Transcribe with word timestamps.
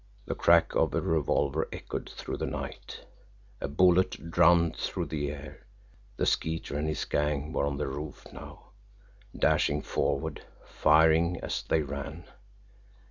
The 0.25 0.33
crack 0.33 0.73
of 0.73 0.95
a 0.95 1.01
revolver 1.01 1.67
echoed 1.71 2.09
through 2.09 2.37
the 2.37 2.47
night 2.47 3.01
a 3.61 3.67
bullet 3.67 4.31
drummed 4.31 4.75
through 4.77 5.05
the 5.05 5.29
air 5.29 5.67
the 6.17 6.25
Skeeter 6.25 6.75
and 6.75 6.87
his 6.87 7.05
gang 7.05 7.53
were 7.53 7.67
on 7.67 7.77
the 7.77 7.87
roof 7.87 8.25
now, 8.33 8.71
dashing 9.37 9.83
forward, 9.83 10.43
firing 10.65 11.39
as 11.41 11.61
they 11.61 11.83
ran. 11.83 12.25